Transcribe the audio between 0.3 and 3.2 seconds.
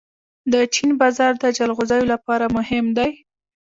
د چین بازار د جلغوزیو لپاره مهم دی.